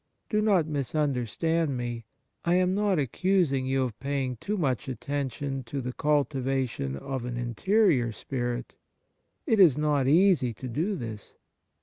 [0.31, 2.05] Do not mis understand me.
[2.43, 7.23] I am not accusing you of paying too much attention to the cultiva tion of
[7.23, 8.73] an interior spirit.
[9.45, 11.35] It is not easy to do this.